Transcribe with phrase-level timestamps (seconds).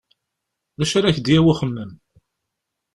[0.77, 1.91] D acu ara k-d-yawi uxemmem?